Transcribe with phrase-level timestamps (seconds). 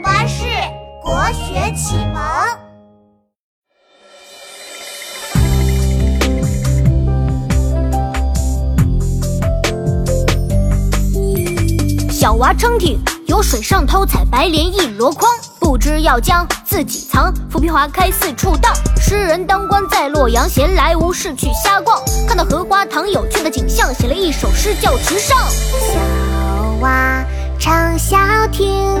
[0.00, 0.44] 巴士
[1.02, 2.22] 国学启蒙。
[12.10, 15.30] 小娃撑艇，游水上偷采白莲一箩筐。
[15.60, 18.72] 不知要将自己藏，浮萍花开四处荡。
[18.96, 22.02] 诗人当官在洛阳，闲来无事去瞎逛。
[22.26, 25.38] 看到荷花塘有趣的景象，写了一首诗叫《池上》。
[25.92, 26.00] 小
[26.80, 27.24] 娃
[27.58, 28.16] 撑小
[28.50, 29.00] 艇，